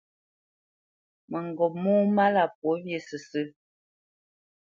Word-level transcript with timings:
Mǝŋgop 1.31 1.73
mó 1.83 1.91
málá 2.17 2.43
pwǒ 2.57 2.71
wyê 2.83 2.99
sǝ́sǝ̂. 3.07 3.45